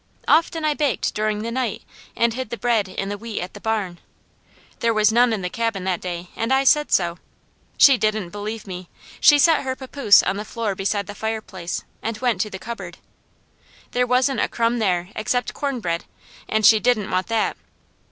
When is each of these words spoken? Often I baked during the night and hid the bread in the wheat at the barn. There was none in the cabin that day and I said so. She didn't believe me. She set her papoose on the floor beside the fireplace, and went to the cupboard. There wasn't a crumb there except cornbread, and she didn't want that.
Often 0.27 0.65
I 0.65 0.73
baked 0.73 1.13
during 1.13 1.43
the 1.43 1.51
night 1.51 1.83
and 2.15 2.33
hid 2.33 2.49
the 2.49 2.57
bread 2.57 2.87
in 2.89 3.09
the 3.09 3.19
wheat 3.19 3.39
at 3.39 3.53
the 3.53 3.59
barn. 3.59 3.99
There 4.79 4.95
was 4.95 5.11
none 5.11 5.31
in 5.31 5.43
the 5.43 5.47
cabin 5.51 5.83
that 5.83 6.01
day 6.01 6.29
and 6.35 6.51
I 6.51 6.63
said 6.63 6.91
so. 6.91 7.19
She 7.77 7.99
didn't 7.99 8.31
believe 8.31 8.65
me. 8.65 8.89
She 9.19 9.37
set 9.37 9.61
her 9.61 9.75
papoose 9.75 10.23
on 10.23 10.37
the 10.37 10.43
floor 10.43 10.73
beside 10.73 11.05
the 11.05 11.13
fireplace, 11.13 11.83
and 12.01 12.17
went 12.17 12.41
to 12.41 12.49
the 12.49 12.57
cupboard. 12.57 12.97
There 13.91 14.07
wasn't 14.07 14.39
a 14.39 14.47
crumb 14.47 14.79
there 14.79 15.09
except 15.15 15.53
cornbread, 15.53 16.05
and 16.49 16.65
she 16.65 16.79
didn't 16.79 17.11
want 17.11 17.27
that. 17.27 17.55